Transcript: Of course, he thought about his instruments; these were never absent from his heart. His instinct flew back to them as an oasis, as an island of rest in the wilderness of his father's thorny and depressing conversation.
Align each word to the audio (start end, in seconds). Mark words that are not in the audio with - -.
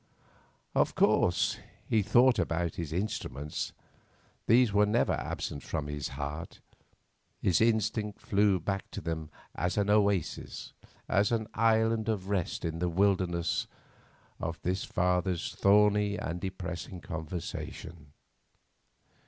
Of 0.73 0.95
course, 0.95 1.59
he 1.87 2.01
thought 2.01 2.39
about 2.39 2.73
his 2.73 2.91
instruments; 2.91 3.71
these 4.47 4.73
were 4.73 4.87
never 4.87 5.13
absent 5.13 5.61
from 5.61 5.85
his 5.85 6.07
heart. 6.17 6.59
His 7.39 7.61
instinct 7.61 8.19
flew 8.19 8.59
back 8.59 8.89
to 8.93 9.01
them 9.01 9.29
as 9.53 9.77
an 9.77 9.91
oasis, 9.91 10.73
as 11.07 11.31
an 11.31 11.45
island 11.53 12.09
of 12.09 12.29
rest 12.29 12.65
in 12.65 12.79
the 12.79 12.89
wilderness 12.89 13.67
of 14.39 14.59
his 14.63 14.83
father's 14.85 15.53
thorny 15.53 16.17
and 16.17 16.41
depressing 16.41 16.99
conversation. 16.99 18.07